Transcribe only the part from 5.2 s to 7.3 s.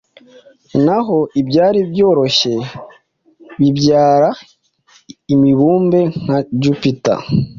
imibumbe nka Jupiter